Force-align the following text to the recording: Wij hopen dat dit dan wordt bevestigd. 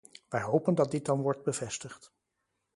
Wij 0.29 0.41
hopen 0.41 0.75
dat 0.75 0.91
dit 0.91 1.05
dan 1.05 1.21
wordt 1.21 1.43
bevestigd. 1.43 2.11